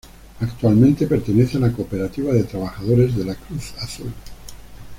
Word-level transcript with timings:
Actualmente 0.39 1.05
pertenece 1.05 1.57
a 1.57 1.59
la 1.59 1.71
Cooperativa 1.71 2.33
de 2.33 2.45
Trabajadores 2.45 3.15
de 3.15 3.23
la 3.23 3.35
Cruz 3.35 3.75
Azul. 3.79 4.11